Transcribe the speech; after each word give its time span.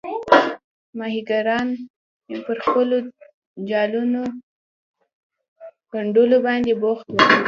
ماهیګیران 0.97 1.67
پر 2.45 2.57
خپلو 2.65 2.97
جالونو 3.69 4.23
ګنډلو 5.93 6.37
باندې 6.45 6.73
بوخت 6.81 7.05
وو. 7.09 7.21